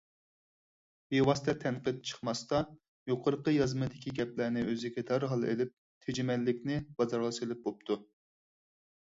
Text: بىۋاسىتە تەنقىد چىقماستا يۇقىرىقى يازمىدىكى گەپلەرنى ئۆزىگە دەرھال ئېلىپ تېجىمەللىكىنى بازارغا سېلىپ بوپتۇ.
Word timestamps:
بىۋاسىتە 1.13 1.53
تەنقىد 1.63 1.99
چىقماستا 2.11 2.61
يۇقىرىقى 3.11 3.53
يازمىدىكى 3.57 4.15
گەپلەرنى 4.21 4.65
ئۆزىگە 4.73 5.05
دەرھال 5.13 5.47
ئېلىپ 5.53 5.77
تېجىمەللىكىنى 6.09 6.81
بازارغا 6.99 7.31
سېلىپ 7.41 7.63
بوپتۇ. 7.69 8.01